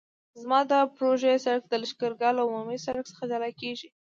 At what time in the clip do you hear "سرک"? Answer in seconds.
1.45-1.63, 2.85-3.03